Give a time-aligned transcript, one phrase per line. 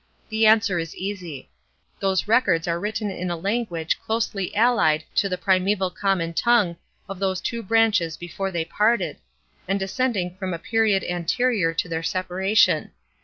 [0.29, 1.51] The answer is easy.
[1.99, 6.77] Those records are written in a language closely allied to the primaeval common tongue
[7.07, 9.17] of those two branches before they parted,
[9.67, 12.89] and descending from a period anterior to their separation.